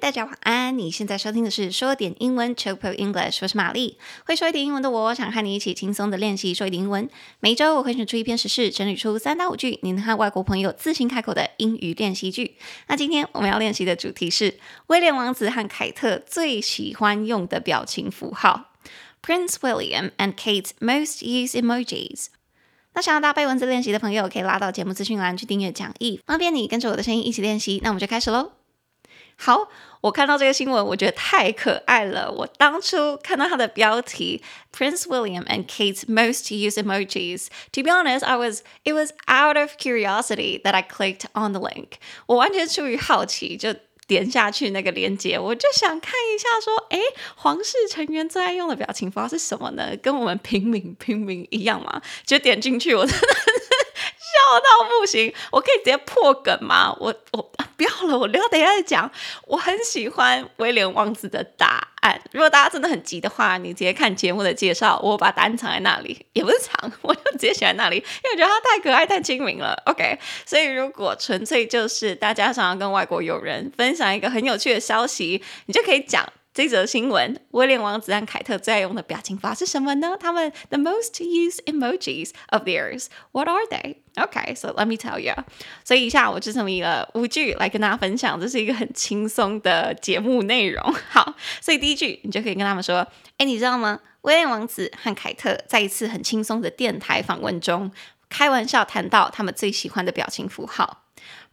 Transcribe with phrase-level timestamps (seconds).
[0.00, 0.76] 大家晚安。
[0.76, 3.98] 你现在收听的是说点英文 Chill English，我是玛丽。
[4.24, 7.08] 会说一点英文的我，想和你一起轻松的练习说一点英文。
[7.40, 12.56] 每周我会选出一篇时事，整理出三到五句，你能和外国朋友自行开口的英语练习句。
[12.88, 18.72] 那今天我们要练习的主题是威廉王子和凯特最喜欢用的表情符号。
[19.22, 22.26] Prince William and Kate most use emojis。
[22.94, 27.80] 那想要搭配文字练习的朋友，可以拉到节目资讯栏去订阅讲义，方便你跟着我的声音一起练习。
[27.82, 28.52] 那我们就开始喽。
[29.37, 29.67] 好，
[30.01, 32.31] 我看到这个新闻，我觉得太可爱了。
[32.31, 37.47] 我当初看到它的标题，Prince William and Kate most use emojis.
[37.71, 41.59] To be honest, I was it was out of curiosity that I clicked on the
[41.59, 41.93] link.
[42.27, 43.73] 我完全出于好奇就
[44.05, 46.99] 点下去那个链接，我就想看一下，说，诶，
[47.35, 49.95] 皇室成员最爱用的表情符号是什么呢？
[50.03, 51.99] 跟我们平民平民一样吗？
[52.25, 53.27] 就点进去，我真的
[54.36, 55.32] 笑到不行。
[55.50, 56.96] 我可以直接破梗吗？
[57.00, 57.52] 我我。
[57.76, 59.10] 不要了，我留等一下再讲。
[59.44, 62.18] 我很喜欢威廉王子的答案。
[62.32, 69.74] 如果大家真的很急的话，你直接看节目的介绍，我把答案藏在那里，也不是藏，我就直接写在那里，因为我觉得他太可爱、太亲民了。
[69.84, 76.26] OK，所以如果纯粹就是大家想要跟外国友人分享一个很有趣的消息，你就可以讲。
[76.56, 80.16] 这则新闻，威廉王子和凯特最爱用的表情法是什么呢？
[80.18, 83.08] 他们 the most used emojis of theirs.
[83.32, 83.96] What are they?
[84.14, 85.34] Okay, so let me tell you.
[85.84, 90.82] 所以以下我就整理了五句来跟大家分享，这是一个很轻松的节目内容。
[91.10, 94.00] 好，所以第一句你就可以跟他们说：哎，你知道吗？
[94.22, 97.92] 威廉王子和凯特在一次很轻松的电台访问中，
[98.30, 101.02] 开玩笑谈到他们最喜欢的表情符号。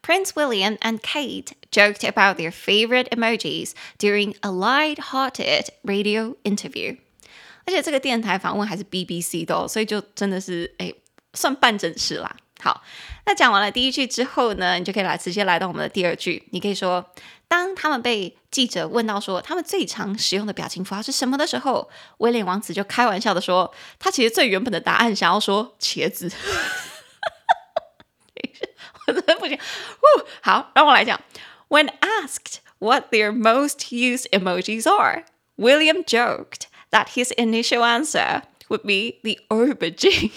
[0.04, 6.98] Prince William and Kate joked about their favorite emojis during a light-hearted radio interview.
[7.66, 10.94] 而且这个电台访问还是 BBC 的哦，所以就真的是诶，
[11.34, 12.36] 算半真实啦。
[12.62, 12.84] 好，
[13.26, 16.44] 那讲完了第一句之后呢，你就可以来直接来到我们的第二句。
[16.52, 17.06] 你可以说，
[17.48, 26.30] 当他们被记者问到说他们最常使用的表情符号是什么的时候，威廉王子就开玩笑的说，他其实最原本的答案想要说茄子。
[29.13, 29.59] 不行，
[30.43, 31.21] 好，让我来讲。
[31.69, 35.25] When asked what their most used emojis are,
[35.57, 40.31] William joked that his initial answer would be the aubergine。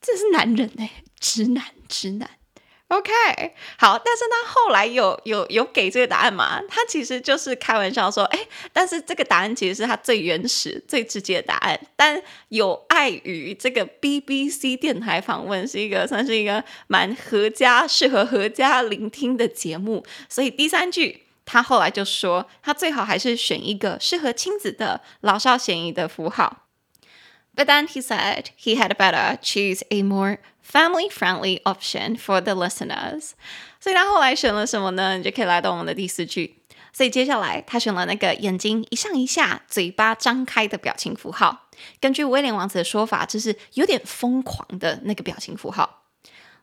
[0.00, 2.28] 这是男人哎，直男，直男。
[2.89, 3.11] OK，
[3.77, 6.61] 好，但是他后来有有有给这个答案嘛？
[6.69, 8.39] 他其实就是开玩笑说，哎，
[8.71, 11.77] 但是这个答案其实是他最原始、最直接的答案。
[11.97, 26.66] 但有碍于这个 BBC 电台访问是一个算是一个蛮合家、适合合家聆听的节目，所以第三句他后来就说，他最好还是选一个适合亲子的、老少咸宜的符号。
[27.56, 33.32] But then he said he had better choose a more family-friendly option for the listeners.
[33.78, 35.18] 所以他后来选了什么呢？
[35.18, 36.60] 你就可以来到我们的第四句。
[36.94, 41.68] 所以接下来他选了那个眼睛一上一下、嘴巴张开的表情符号。
[42.00, 46.04] 根据威廉王子的说法，这是有点疯狂的那个表情符号。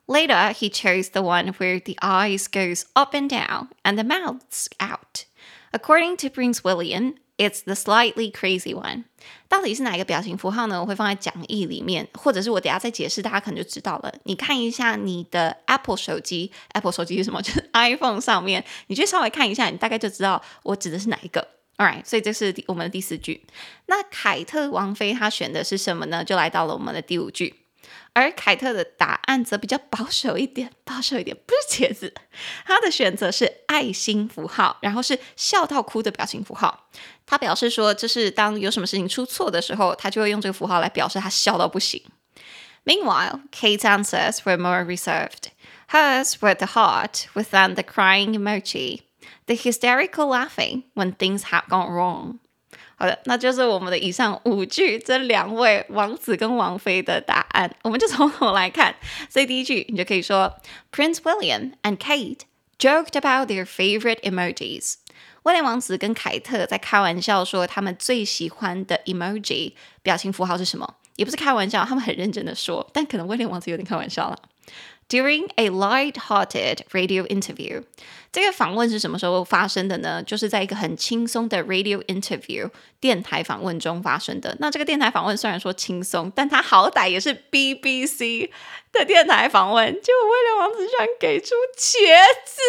[0.08, 4.66] Later, he chose the one where the eyes goes up and down and the mouth's
[4.80, 5.26] out.
[5.72, 7.16] According to Prince William.
[7.37, 9.05] It's the slightly crazy one。
[9.49, 10.81] 到底是哪一个表情符号呢？
[10.81, 14.15] 我会放在讲义里面，或者是我等下再解释，大家可能就知道了。
[14.25, 17.41] 你看一下你的 Apple 手机，Apple 手机是什么？
[17.43, 21.49] 就是 iPhone 上面，你就稍微看一下，你大概就知道我指的是哪一个。
[21.77, 23.45] All right，所以这是我们的第四句。
[23.87, 26.23] 那凯特王妃她选的是什么呢？
[26.23, 27.63] 就来到了我们的第五句。
[28.15, 32.15] 而凯特的答案则比较保守一点，保守一点，不是茄子，
[32.65, 36.89] 他的选择是爱心符号，然后是笑到哭的表情符号。
[37.26, 42.02] 他表示说，就是当有什么事情出错的时候，他就会用这个符号来表示他笑到不行。
[42.86, 45.50] Meanwhile, Kate's answers were more reserved.
[45.90, 49.02] Hers were the heart within the crying emoji,
[49.46, 52.40] the hysterical laughing when things have gone wrong.
[52.96, 58.96] 好的，那就是我们的以上五句，这两位王子跟王妃的答案，我们就从头来看。
[59.30, 60.54] 所以第一句，你就可以说，
[60.92, 62.42] Prince William and Kate
[62.78, 64.96] joked about their favorite emojis。
[65.45, 70.97] 威廉王子跟凯特在开玩笑说，他们最喜欢的 emoji 表情符号是什么？
[71.17, 74.39] 也不是开玩笑，他们很认真的说，但可能威廉王子有点开玩笑了。
[75.15, 77.85] During a light-hearted radio interview，
[78.33, 80.21] 这个访问是什么时候发生的呢？
[80.25, 82.69] 就是在一个很轻松的 radio interview
[82.99, 84.57] 电台访问中发生的。
[84.59, 88.51] 那这个电台访问虽然说轻松，但它好歹也是 BBC
[88.91, 89.87] 的电台访问。
[90.03, 91.95] 结果威廉王子居然给出茄
[92.45, 92.61] 子，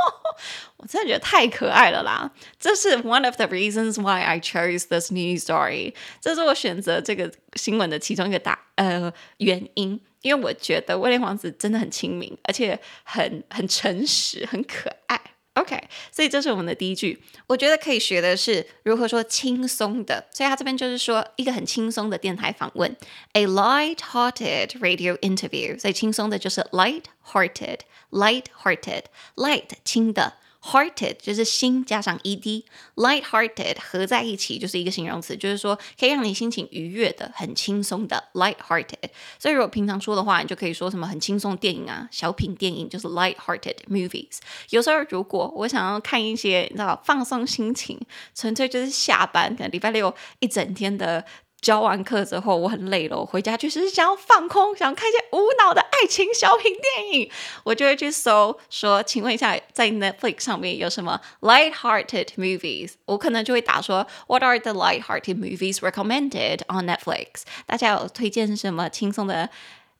[0.78, 2.30] 我真的觉得太可爱了啦！
[2.58, 5.92] 这是 one of the reasons why I chose this news story。
[6.22, 10.00] 这是我选择这个新闻的其中一个大呃原因。
[10.26, 15.20] 因为我觉得威廉王子真的很亲民，而且很很诚实，很可爱。
[15.54, 15.80] OK，
[16.10, 17.22] 所以这是我们的第一句。
[17.46, 22.96] 我觉得可以学的是如何说轻松的，所以他这边就是说一个很轻松的电台访问
[23.34, 25.78] ，a light-hearted radio interview。
[25.78, 30.32] 所以轻松的就是 light-hearted，light-hearted，light 轻的。
[30.66, 39.10] Hearted 就是心加上 ed，light-hearted 合在一起就是一个形容词，就是说可以让你心情愉悦的、很轻松的 light-hearted。
[39.38, 44.38] 所以如果平常说的话，你就可以说什么很轻松电影啊、小品电影，就是 light-hearted movies。
[44.70, 48.00] 有时候如果我想要看一些你知道放松心情，
[48.34, 51.24] 纯粹就是下班，可能礼拜六一整天的。
[51.60, 57.30] 教完课之后，我很累了，我回家就是想要放空，想要看一些无脑的爱情小品电影，
[57.64, 62.92] 我就会去搜说，请问一下，在 Netflix 上面有什么 light-hearted movies？
[63.06, 67.42] 我可能就会打说，What are the light-hearted movies recommended on Netflix？
[67.66, 69.50] 大家有推荐什么轻松的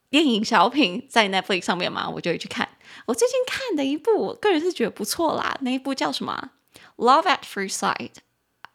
[0.09, 2.09] 电影小品在 Netflix 上面吗？
[2.09, 2.69] 我就会去看。
[3.07, 6.51] 我最近看的一部，我个人是觉得不错啦，那一部叫什么
[6.97, 8.11] ？Love at First Sight。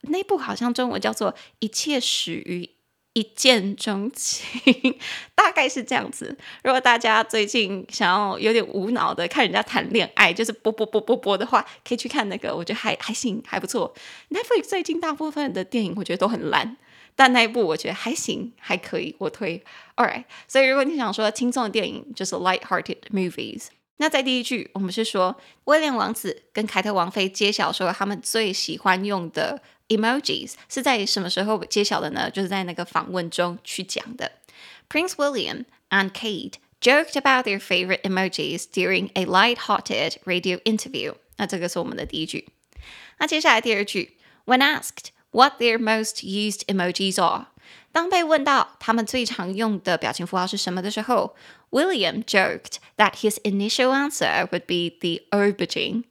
[0.02, 2.70] 那部好像中文叫做《一切始于
[3.14, 4.72] 一见钟情》，
[5.36, 6.38] 大概是这样子。
[6.64, 13.94] 如果大家最近想要有点无脑的看人家谈恋爱，就是播播播播播的话，可以去看那个，我觉得还还行，还不错。
[14.30, 16.78] Netflix 最近大部分的电影我觉得都很烂，
[17.14, 19.62] 但那一部我觉得还行，还可以，我推。
[19.98, 23.66] Alright，所以如果你想说轻松的电影，就是 light-hearted movies。
[23.98, 29.62] 那在第一句，我们是说威廉王子跟凯特王妃揭晓说他们最喜欢用的。
[29.91, 32.31] Emojis 是在什么时候揭晓的呢？
[32.31, 34.33] 就是在那个访问中去讲的。
[34.89, 41.15] Prince William and Kate joked about their favorite emojis during a light-hearted radio interview。
[41.37, 42.49] 那这个是我们的第一句。
[43.19, 47.47] 那接下来第二句，When asked what their most used emojis are，
[47.93, 51.35] 当被问到他们最常用的表情符号是什么的时候
[51.71, 56.05] ，William joked that his initial answer would be the aubergine。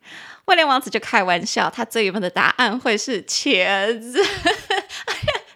[0.46, 4.24] 威廉王子就开玩笑，他最有名的答案会是茄子。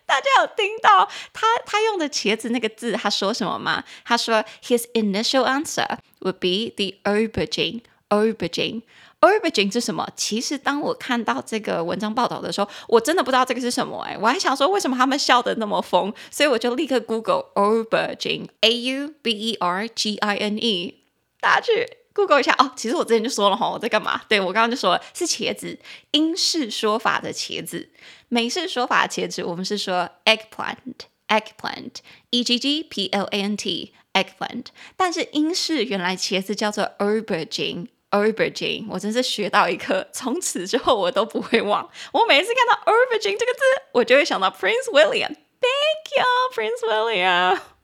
[0.06, 3.84] 大家有听到他他用的茄子那个字，他说什么吗？
[4.04, 7.82] 他说 His initial answer would be the aubergine.
[8.10, 8.82] Aubergine.
[9.25, 10.07] Aubergine 是什么？
[10.15, 18.49] 其实当我看到这个文章报道的时候，我真的不知道这个是什么哎，我还想说为什么他们笑得那么疯，所以我就立刻 Google aubergine.
[18.61, 21.01] A U B E R G I N E，
[21.41, 21.89] 大家去。
[22.17, 24.23] Google 一下哦，其实我之前就说了哈，我在干嘛？
[24.29, 25.77] 对，我刚刚就说了是茄子，
[26.13, 27.91] 英式说法的茄子，
[28.29, 34.67] 美式说法的茄子，我们是说 eggplant，eggplant，e g g p l a n t，eggplant。
[34.97, 41.90] 但是英式原来茄子叫做 obergin aubergine，aubergine，我真是学到一课，从此之后我都不会忘。
[42.12, 43.60] 我每次看到 aubergine 这个字，
[43.94, 46.26] 我就会想到 Prince William。Thank you,
[46.56, 47.60] Prince William。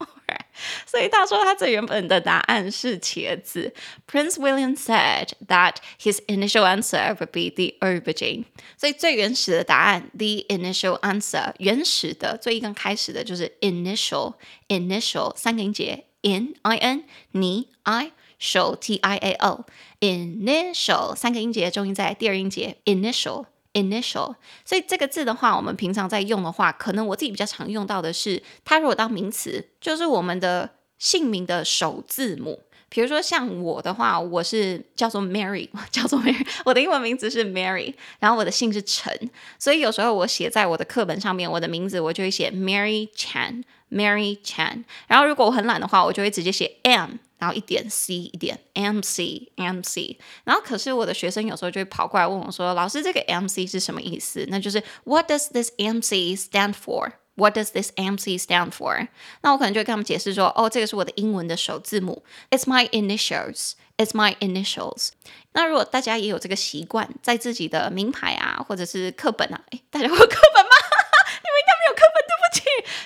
[0.85, 3.73] 所以他说他最原本的答案是茄子。
[4.07, 8.45] Prince William said that his initial answer would be the aubergine。
[8.77, 23.46] 所以最原始的答案，the initial answer，原始的最刚开始的就是 initial，initial 三个音节，in i n 你 i show t i a o，initial 三个音节，重音在第二音节，initial。
[23.72, 24.34] Initial，
[24.64, 32.64] 所以这个字的话，我们平常在用的话，可能我自己比较常用到的是，它如果当名词，就是我们的姓名的首字母。
[32.88, 47.10] 比如说像我的话，我是叫做 Mary， 叫做 Mary， 我的英文名字是 Mary，然后我的姓是陈，所以有时候我写在我的课本上面，我的名字我就会写 Mary Chan，Mary Chan，然后如果我很懒的话，我就会直接写 M。
[47.40, 57.12] 然后一点 C 一点 MC MC，然后可是我的学生有时候就会跑过来问我说：“老师，这个 MC 是什么意思？”那就是 What does this MC stand for?
[57.36, 59.08] What does this MC stand for?
[59.40, 63.72] 那我可能就会跟他们解释说：“哦，这个是我的英文的首字母，It's my initials.
[63.96, 65.10] It's my initials.”
[65.52, 70.69] 那如果大家也有这个习惯，在自己的名牌啊，或者是课本啊，诶，大家会课本？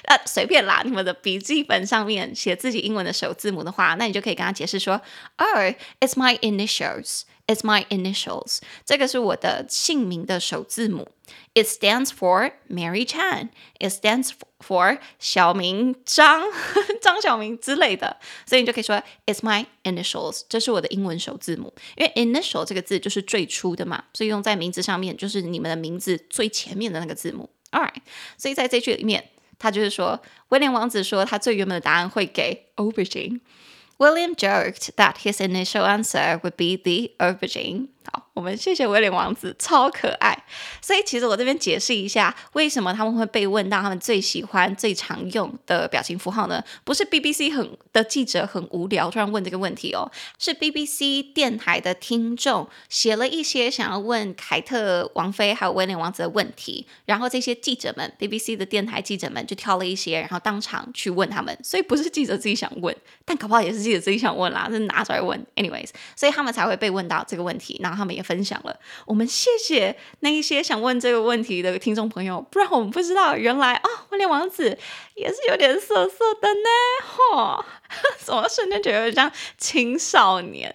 [0.07, 5.01] 呃，随便啦，你们的笔记本上面写自己英文的首字母的话，那你就可以跟他解释说
[5.37, 7.23] ，Oh, it's my initials.
[7.47, 8.61] It's my initials.
[8.87, 11.09] 这个是我的姓名的首字母。
[11.55, 13.51] It stands for Mary Chan.
[13.79, 16.43] It stands for 小明张
[17.03, 20.43] 张小明之类的，所以你就可以说，It's my initials.
[20.49, 21.75] 这是我的英文首字母。
[21.97, 27.51] 因为 initial 这个字就是最初的嘛，所以用在名字上面就是你们的名字最前面的那个字母。
[27.73, 28.01] All right，
[28.39, 29.31] 所以在这句里面。
[29.58, 37.88] 他就是说，威廉王子说他最原本的答案会给 aubergine。William joked that his initial answer would be the aubergine。
[38.13, 40.37] 好我们谢谢威廉王子，超可爱。
[40.81, 46.63] 所以其实我这边解释一下，为什么他们会被问到他们最喜欢、最常用的表情符号呢？
[46.83, 61.57] 不是 BBC 很的记者很无聊突然问这个问题哦，是 BBC 电台的听众写了一些想要问凯特王妃还有威廉王子的问题，然后这些记者们，BBC 的电台记者们就挑了一些，然后当场去问他们。
[61.63, 62.95] 所以不是记者自己想问，
[63.25, 65.35] 但搞不好也是记者自己想问啦，是拿出来问。
[65.55, 68.25] Anyways，所以他们才会被问到这个问题，然他们也。
[68.25, 68.75] 分享了，
[69.05, 74.79] 我们谢谢那一些想问这个问题的听众朋友，不然我们不知道原来啊，威廉王子
[75.15, 76.71] 也是有点色色的呢，
[77.05, 77.63] 吼，
[78.17, 80.75] 怎么瞬间觉得像青少年？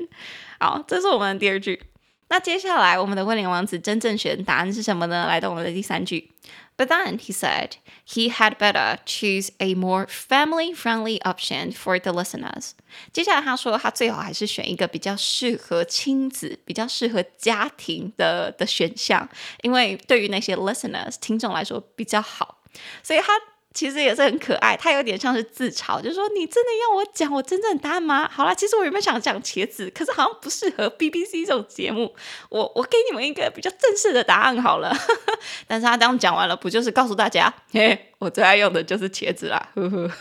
[0.60, 1.82] 好，这是我们的第二句。
[2.28, 5.26] 那接下来我们的威廉王子真正选答案是什么呢？
[5.28, 6.32] 来到我们的第三句。
[6.79, 12.73] But then he said he had better choose a more family-friendly option for the listeners.
[13.13, 19.29] 接下来他说他最好还是选一个比较适合亲子、比较适合家庭的的选项，
[19.63, 22.63] 因为对于那些 listeners 听众来说比较好，
[23.03, 23.33] 所以他。
[23.74, 28.28] 其实也是很可爱，他有点像是自嘲，就是说你真的要我讲我真正答案吗？
[28.28, 32.14] 好啦，其实我原本想讲茄子，可是好像不适合 BBC 这种节目，
[32.50, 34.92] 我我给你们一个比较正式的答案好了。
[35.68, 40.12] 但是他这样讲完了，不就是告诉大家，嘿，我最爱用的就是茄子啦，呵呵。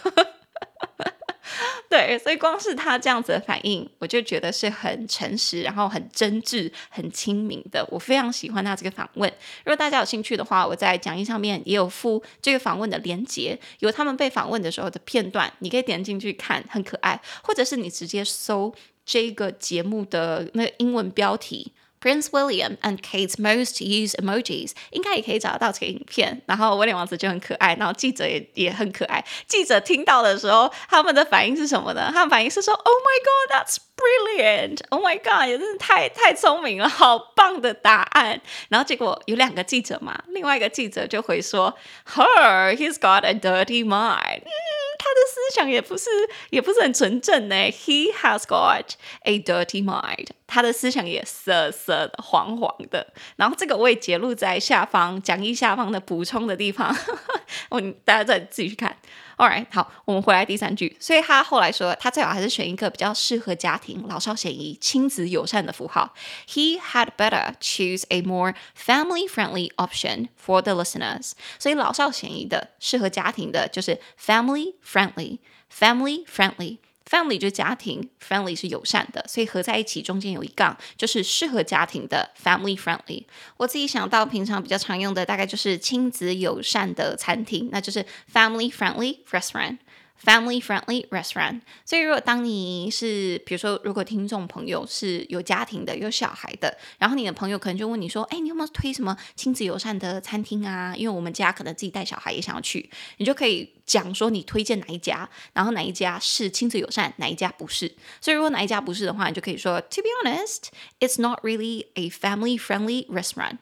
[1.88, 7.86] 对，所以光是他这样子的反应，我就觉得是很诚实，然后很真挚、很亲民的。
[7.90, 9.30] 我非常喜欢他这个访问。
[9.64, 17.20] 如果大家有兴趣的话，我在讲义上面也有附这个访问的连结，有他们被访问的时候的片段，你可以点进去看，很可爱。
[17.42, 18.74] 或者是你直接搜
[19.04, 21.72] 这个节目的那个英文标题。
[22.00, 26.42] Prince William and Kate's most used emojis，应该也可以找得到这个影片。
[26.46, 29.24] 然后威廉王子就很可爱，然后记者也也很可爱。
[29.46, 32.10] 记者听到的时候，他们的反应是什么呢？
[32.12, 34.80] 他们反应是说：“Oh my God, that's brilliant!
[34.90, 38.40] Oh my God，也真是太太聪明了，好棒的答案。”
[38.70, 41.76] 然后结果有两个记者嘛，另外一个记者就回说
[42.14, 46.10] ：“Her, he's got a dirty mind。”嗯，他的思想也不是
[46.50, 47.54] 也不是很纯正呢。
[47.70, 48.84] He has got
[49.22, 50.28] a dirty mind。
[50.46, 56.96] 他的思想也涩涩的、黄黄的，然后这个我也截录在下方讲义下方的补充的地方，
[57.68, 58.96] 我大家再自己去看。
[59.37, 66.13] Alright，好，我们回来第三句，所以他后来说，他最好还是选一个比较适合家庭、老少咸宜、亲子友善的符号。
[66.47, 71.31] He had better choose a more family-friendly option for the listeners。
[71.57, 76.77] 所以老少咸宜的、适合家庭的，就是 family-friendly，family-friendly。
[77.08, 83.24] Family 就是家庭，friendly 是友善的，所以合在一起中间有一杠，就是适合家庭的 family friendly。
[83.56, 89.78] 我自己想到平常比较常用的，大概就是亲子友善的餐厅，那就是 family friendly restaurant。
[90.24, 107.94] Family friendly restaurant，所以如果当你是，比如说，如果听众朋友是有家庭的、有小孩的，然后你的朋友可能就问你说：“哎，你有没有推什么亲子友善的餐厅啊？”因为我们家可能自己带小孩也想要去，你就可以讲说你推荐哪一家，然后哪一家是亲子友善，哪一家不是。
[108.20, 110.64] 所以如果哪一家不是的话，你就可以说：“To be honest,
[110.98, 113.58] it's not really a family friendly restaurant.”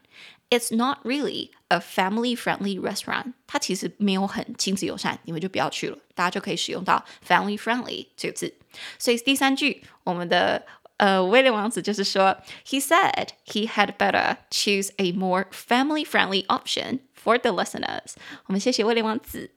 [0.49, 3.33] It's not really a family-friendly restaurant。
[3.47, 5.97] 它其实没有很亲子友善，你们就不要去了。
[6.13, 8.53] 大家就可以使用到 family-friendly 这个字。
[8.99, 10.65] 所以第三句，我们的
[10.97, 18.15] 呃威廉王子就是说，He said he had better choose a more family-friendly option for the listeners。
[18.47, 19.51] 我们谢谢威廉王子。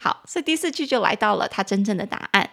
[0.00, 2.50] 好，所以第四句就来到了他真正的答案。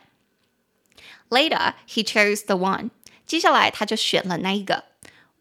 [1.29, 2.91] Later, he chose the one。
[3.25, 4.83] 接下来他就选了那一个。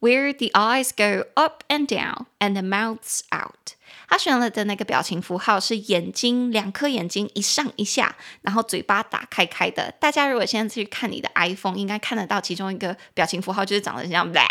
[0.01, 3.75] Where the eyes go up and down and the mouths out，
[4.10, 9.91] 他选了的那个表情符号是眼睛，两颗眼睛一上一下，然后嘴巴打开开的。
[10.00, 14.43] 大家如果现在去看你的 iPhone，应该看得到其中一个表情符号，就是长得像啦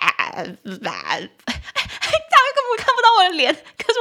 [0.64, 1.18] 啦。
[2.78, 3.54] 看不到我的脸，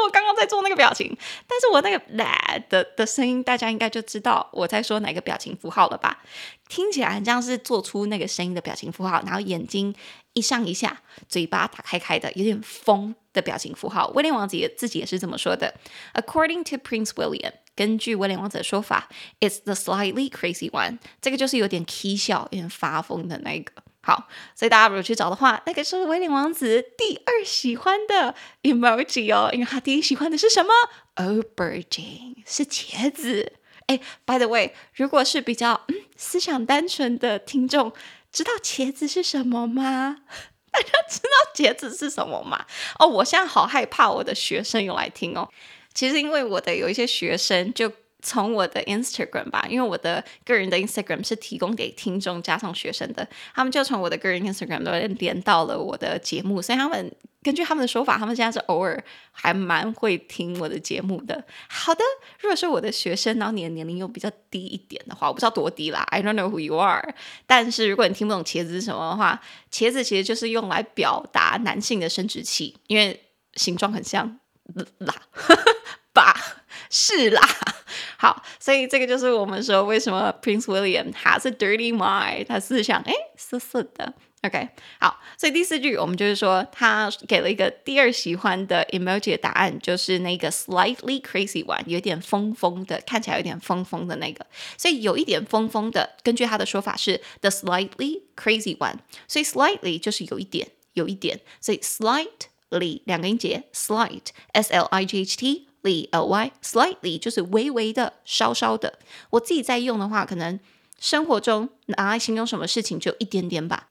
[0.04, 1.16] 我刚刚在做那个表情，
[1.48, 6.24] 但是我那个啦的的声音，大家应该就知道我在说哪个表情符号了吧？
[6.68, 9.94] 听起来很像是做出那个声音的表情符号，然后眼睛
[10.34, 14.08] 一上一下，嘴巴打开开的，有点疯的表情符号。
[14.10, 15.74] 威廉王子也自己也是这么说的。
[16.14, 23.74] According to Prince William，根据威廉王子的说法，it's the slightly crazy one，这个就是有点起笑、有点发疯的那个。
[24.10, 30.74] 好，所以大家如果去找的话，那个是威廉王子第二喜欢的 emoji 哦，因为他第一喜欢的是什么
[31.16, 33.54] ？Aubergine 是茄子。
[33.86, 37.94] 哎，by the way，如果是比较嗯思想单纯的听众，
[38.32, 40.24] 知道茄子是什么吗？
[40.74, 42.66] 大家知道茄子是什么吗？
[42.98, 45.48] 哦，我现在好害怕我的学生有来听哦。
[45.94, 47.92] 其实因为我的有一些学生就。
[48.22, 57.12] 从我的 Instagram 吧，因为我的个人的 Instagram 是提供给听众加上学生的，他们就从我的个人 Instagram 都连到了我的节目，所以他们
[57.42, 61.44] 根据他们的说法，他们现在是偶尔还蛮会听我的节目的。
[61.70, 62.02] 好的，
[62.42, 67.16] 如果是我的学生，然后你的年龄又比较低一点的话，我不知道多低啦，I don't know who you are。
[67.48, 73.24] 但是如果你听不懂茄子是什么的话，茄子其实就是用来表达男性的生殖器，因为
[73.54, 74.40] 形状很像
[74.98, 75.16] 啦。
[76.12, 76.36] 吧，
[76.90, 77.42] 是啦，
[78.22, 84.68] 好，所以这个就是我们说为什么 Prince William has a dirty mind，他思想哎色色的，OK，
[85.00, 94.46] 好，所以第四句我们就是说他给了一个第二喜欢的 emoji 的答案，就是那个 slightly crazy one，有点疯疯的，看起来有点疯疯的那个，
[94.78, 98.96] 所以有一点疯疯的，根据他的说法是 the slightly crazy one，
[99.30, 105.69] 所以 slightly 就是有一点，有一点，所以 slightly 两个音节，slight，s l i g h t。
[106.12, 109.00] L y slightly 就是微微的、稍稍的。
[109.32, 110.60] 我自己在用的话，可能
[111.00, 113.89] 生活中拿来形容什么事情就一点点吧。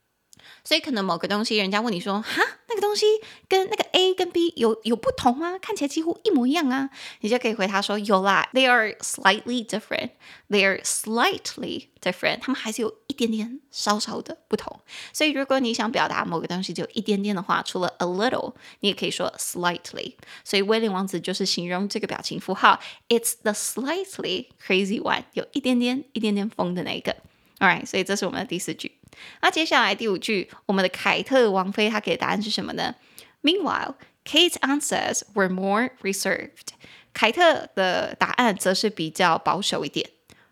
[0.68, 3.06] 所以可能某个东西，人家问你说：“哈，那个东西
[3.48, 5.58] 跟那个 A 跟 B 有有不同吗？
[5.58, 10.10] 看起来几乎一模一样啊。”你就可以回答说：“有啦，They are slightly different.
[10.50, 12.40] They are slightly different.
[12.40, 14.78] 他们还是有一点点稍稍的不同。”
[15.14, 20.16] 所以如果你想表达某个东西就一点点的话，除了 a little，你也可以说 slightly。
[20.44, 27.16] 所以威廉王子就是形容这个表情符号：“It's the slightly crazy one，有一点点一点点疯的那个。”
[27.58, 28.97] All right，所以这是我们的第四句。
[29.41, 32.95] 那接下来第五句，我们的凯特王妃她给的答案是什么呢？
[33.41, 36.69] Meanwhile, Kate's answers were more reserved。
[37.13, 40.09] 凯特的答案则是比较保守一点。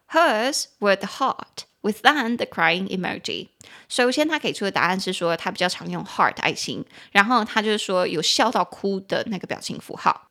[0.09, 3.47] Hers were the heart with then the crying emoji。
[3.87, 10.27] 首先，他给出的答案是说他比较常用 heart 爱心，然后他就是说有笑到哭的那个表情符号。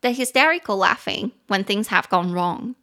[0.00, 2.74] The hysterical laughing when things have gone wrong。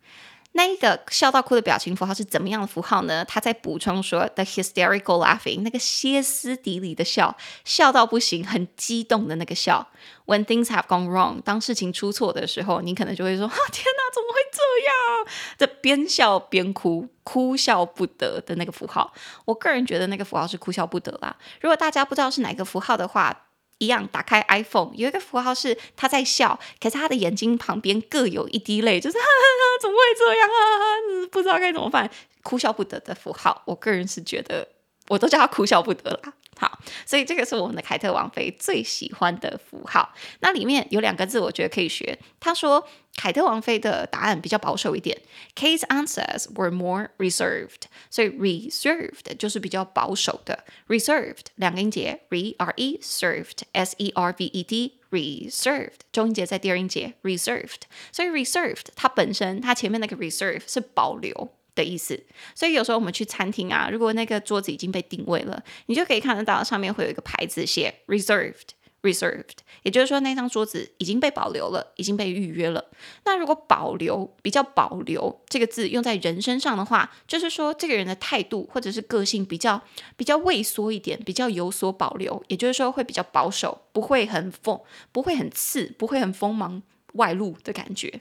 [0.59, 3.25] 那一个笑到哭的表情符号是怎么样的符号呢？
[3.25, 9.87] 他在补充说，the hysterical laughing，那个歇斯底里的笑，笑到不行，很激动的那个笑。
[10.27, 15.29] When things have gone wrong，当事情出错的时候，你可能就会说，啊，天哪，怎么会这样？
[15.57, 19.15] 这边笑边哭，哭笑不得的那个符号。
[19.45, 21.37] 我个人觉得那个符号是哭笑不得啦。
[21.61, 23.45] 如果大家不知道是哪个符号的话，
[23.79, 31.29] 一样，打开 iPhone，有一个符号是他在笑，可是他的眼睛旁边各有一滴泪，就是 哈哈哈，怎么会这样啊？
[31.31, 32.11] 不知道该怎么办，
[32.43, 33.63] 哭笑不得的符号。
[33.67, 34.69] 我个人是觉得，
[35.09, 36.33] 我都叫他哭笑不得啦。
[36.59, 40.13] 好，所以这个是我们的凯特王妃最喜欢的符号。
[40.41, 42.19] 那里面有两个字，我觉得可以学。
[42.41, 42.85] 他说
[43.17, 45.17] 凯特王妃的答案比较保守一点
[45.55, 47.83] ，Kate's answers were more reserved。
[48.11, 57.83] 所以 reserved 就是比较保守的，reserved 两个音节，re r e served s e r v e d reserved 中音节在第二音节 reserved。
[58.11, 61.53] 所以 reserved 它本身它前面那个 reserve 是保留。
[61.79, 62.21] 的意思，
[62.55, 72.85] 所以有时候我们去餐厅啊，如果那个桌子已经被定位了，你就可以看得到上面会有一个牌子写 reserved，reserved，也就是说那张桌子已经被保留了，已经被预约了。
[73.25, 79.81] 那如果保留比较保留这个字用在人身上的话，就是说这个人的态度或者是个性比较
[80.17, 84.81] 比较畏缩一点，比较有所保留，也就是说会比较保守，不会很疯，
[85.13, 86.83] 不会很刺，不会很锋芒
[87.15, 88.21] 外露的感觉。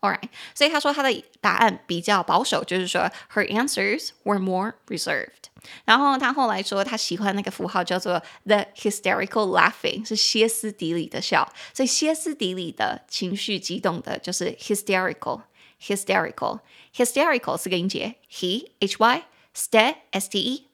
[0.00, 5.44] Alright，所以他说他的答案比较保守，就是说 her answers were more reserved。
[5.84, 11.52] 然后他后来说他喜欢那个符号叫做 the hysterical laughing，是歇斯底里的笑。
[11.72, 19.22] 所以歇斯底里的情绪激动的就是 hysterical，hysterical，hysterical 四个音节，he h y
[19.54, 20.66] ste s t e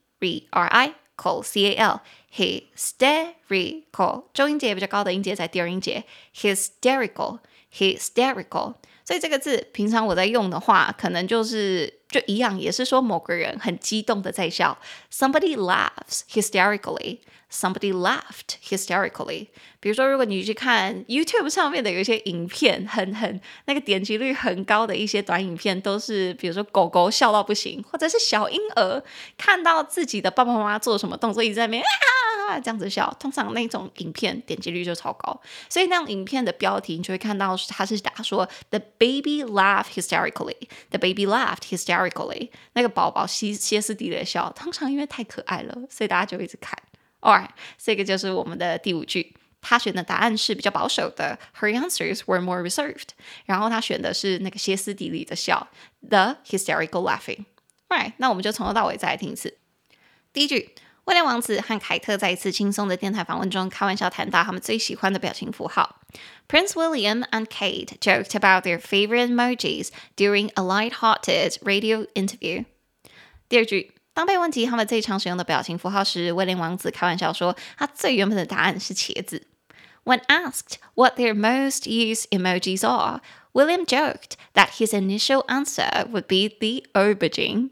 [0.49, 0.95] r i c
[1.43, 2.01] c a l
[2.35, 8.77] hysterical，中音节比较高的音节在第二音节 hysterical，hysterical。
[9.06, 14.78] 所以这个字平常我在用的话，可能就是就一样，也是说某个人很激动的在笑。
[15.12, 17.20] Somebody laughs hysterically.
[17.52, 19.50] Somebody laughed hysterically.
[19.80, 29.04] 比如说，如果你去看 YouTube 上面的有一些影片，很很那个点击率很高的一些短影片，都是比如说狗狗笑到不行，或者是小婴儿
[29.38, 31.88] 看到自己的爸爸妈妈做什么动作，一直在那边啊
[32.48, 46.78] 啊，这样子笑，通常那种影片点击率就超高，所以那种影片的标题你就会看到，它是打说 “the baby laughed hysterically”，“the baby laughed hysterically”，那个宝宝歇歇斯底里的笑，通常因为太可爱了，所以大家就一直看。
[47.22, 53.10] Alright，这个就是我们的第五句，他选的答案是比较保守的，“her answers were more reserved”，
[53.46, 55.68] 然后他选的是那个歇斯底里的笑
[56.10, 57.46] ，“the hysterical laughing”。
[57.88, 59.58] Right，那我们就从头到尾再来听一次，
[60.34, 60.76] 第一句。
[61.05, 66.01] 威廉王子和凯特在一次轻松的电台访问中开玩笑谈到他们最喜欢的表情符号。
[66.47, 72.67] Prince William and Kate joked about their favorite emojis during a light-hearted radio interview.
[73.49, 79.47] 第二句，当被问及他们最常使用的表情符号时，威廉王子开玩笑说，他最原本的答案是茄子。
[80.05, 83.21] When asked what their most used emojis are,
[83.53, 87.71] William joked that his initial answer would be the aubergine.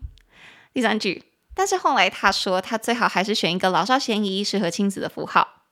[0.72, 1.22] 第三句，
[1.54, 5.62] 但是后来他说，他最好还是选一个老少咸宜、适合亲子的符号。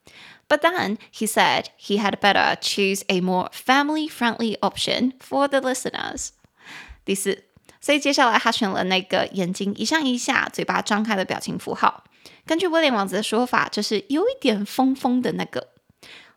[0.48, 6.30] But then he said he had better choose a more family-friendly option for the listeners.
[7.04, 7.44] 第四，
[7.80, 12.04] 所以接下来他选了那个眼睛一上一下、嘴巴张开的表情符号。
[12.46, 15.68] 根据威廉王子的说法，就是有一点疯疯的那个。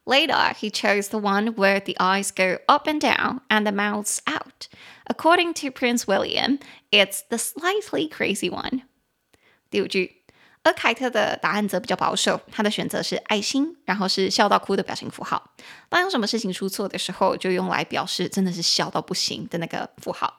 [0.06, 4.20] Later, he chose the one where the eyes go up and down and the mouth's
[4.26, 4.68] out.
[5.06, 6.60] According to Prince William,
[6.92, 8.84] it's the slightly crazy one.
[9.73, 10.23] 第五句。
[10.65, 15.53] 而凯特的答案则比较保守，他的选择是爱心，然后是笑到哭的表情符号。
[15.89, 20.39] 当有什么事情出错的时候，就用来表示真的是笑到不行的那个符号。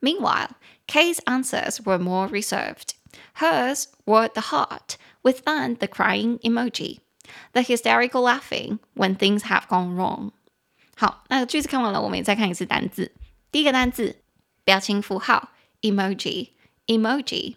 [0.00, 0.50] Meanwhile,
[0.86, 2.90] Kate's answers were more reserved.
[3.40, 7.00] Hers were the heart, with then the crying emoji,
[7.52, 10.30] the hysterical laughing when things have gone wrong.
[10.96, 13.10] 好，那个句子看完了，我们也再看一次单字。
[13.50, 14.22] 第一个单字，
[14.62, 17.56] 表情符号，emoji，emoji。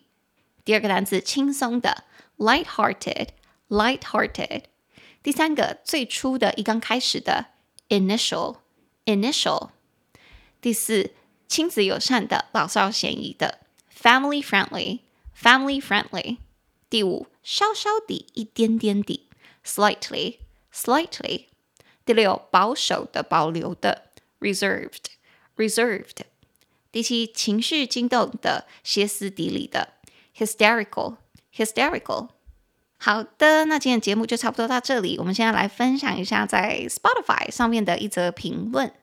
[0.66, 2.06] 第二个单词轻松的
[2.38, 4.64] ，light-hearted，light-hearted。
[5.22, 7.48] 第三个最初的一刚开始的
[7.90, 9.72] ，initial，initial。
[10.62, 11.12] 第四
[11.48, 13.60] 亲子友善的，老少咸宜的
[13.94, 16.38] ，family friendly，family friendly。
[16.90, 19.28] 第五稍稍的，一点点的
[19.66, 21.46] ，slightly，slightly。
[22.06, 26.18] 第六保守的，保留的，reserved，reserved。
[26.92, 29.93] 第七情绪激动的，歇斯底里的。
[30.38, 31.18] Hysterical,
[31.56, 32.30] hysterical。
[32.98, 35.18] 好的，那今天的节目就差不多到这里。
[35.18, 38.94] 我们现在来分享一下在 Spotify 上面的一则评论。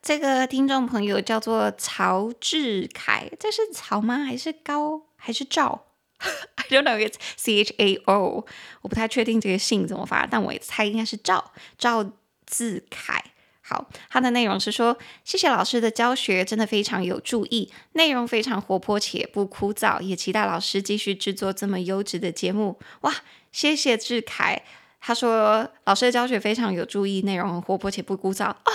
[0.00, 4.18] 这个听众朋友叫做曹志凯，这是曹吗？
[4.18, 5.02] 还是高？
[5.16, 5.86] 还是赵？
[6.54, 6.96] I don't know.
[6.96, 8.46] It's C H A O。
[8.82, 12.12] 我不太确定这个姓怎么发，但我猜应该是赵赵
[12.46, 13.22] 志凯。
[13.68, 22.78] 好，它的内容是说，谢谢老师的教学，真的非常有注意，内容非常活泼且不枯燥，也期待老师继续制作这么优质的节目。
[23.02, 23.14] 哇，
[23.52, 24.62] 谢谢志凯。
[25.00, 28.72] 他说：“老师的教学非常有助益，内容很活泼且不枯燥。”啊，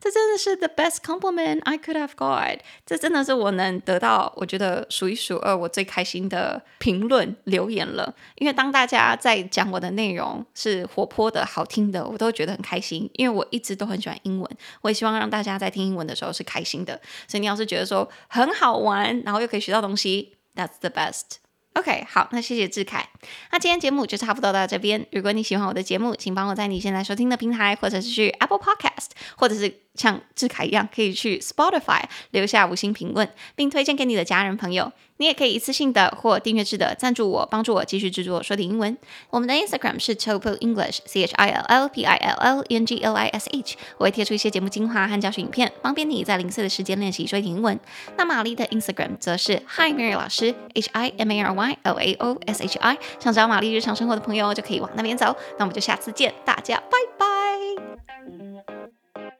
[0.00, 2.60] 这真的是 the best compliment I could have got。
[2.84, 8.14] 这真的是我能得到，我觉得数一数二我最开心的评论留言了。
[8.36, 13.08] 因为当大家在讲我的内容是活泼的好听的，我都觉得很开心。
[13.12, 17.00] 因为我一直都很喜欢英文，我也希望让大家在听英文的时候是开心的。
[17.28, 21.36] 所以你要是觉得说很好玩，然后又可以学到东西，That's the best。
[21.76, 23.06] OK，好，那谢谢志凯。
[23.52, 25.06] 那今天节目就差不多到这边。
[25.12, 34.92] 如果你喜欢我的节目，请帮我在你现在收听的平台，或者是去 Apple Podcast，或者是像志凯一样，可以去 Spotify 留下五星评论，并推荐给你的家人朋友。
[35.18, 38.94] 你也可以一次性的或订阅制的赞助我，帮助我继续制作说点英文。
[39.30, 42.98] 我们的 Instagram 是 Chill English，C H I L L P I L L E N G
[42.98, 43.76] L I S H。
[43.96, 47.80] 我会贴出一些节目精华和教学影片，方便你在零碎的时间练习说点英文。
[48.18, 52.78] 那玛丽的 Instagram 则是 Hi Mary 老师，H I M A R Y L A O S H
[52.78, 52.98] I。
[53.18, 55.34] 想找玛丽日常生活的朋友就可以往那边走。
[55.58, 58.85] 那我们就下次见，大家拜拜。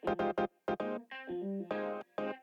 [0.07, 0.21] Thank
[1.29, 2.36] you.